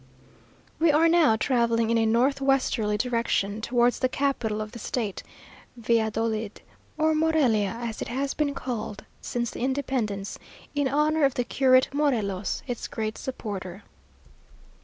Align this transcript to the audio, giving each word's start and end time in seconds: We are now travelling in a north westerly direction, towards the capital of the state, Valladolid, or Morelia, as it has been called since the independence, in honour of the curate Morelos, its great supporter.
We 0.79 0.91
are 0.91 1.07
now 1.07 1.35
travelling 1.35 1.91
in 1.91 1.97
a 1.99 2.07
north 2.07 2.41
westerly 2.41 2.97
direction, 2.97 3.61
towards 3.61 3.99
the 3.99 4.09
capital 4.09 4.59
of 4.59 4.71
the 4.71 4.79
state, 4.79 5.21
Valladolid, 5.77 6.61
or 6.97 7.13
Morelia, 7.13 7.77
as 7.79 8.01
it 8.01 8.07
has 8.07 8.33
been 8.33 8.55
called 8.55 9.05
since 9.21 9.51
the 9.51 9.59
independence, 9.59 10.39
in 10.73 10.87
honour 10.87 11.23
of 11.23 11.35
the 11.35 11.43
curate 11.43 11.89
Morelos, 11.93 12.63
its 12.65 12.87
great 12.87 13.15
supporter. 13.15 13.83